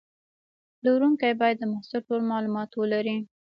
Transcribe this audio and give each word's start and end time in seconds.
پلورونکی 0.77 1.31
باید 1.41 1.57
د 1.59 1.63
محصول 1.73 2.01
ټول 2.07 2.21
معلومات 2.31 2.69
ولري. 2.75 3.17